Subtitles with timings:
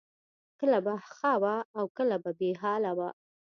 [0.59, 3.09] کله به ښه وه او کله به بې حاله وه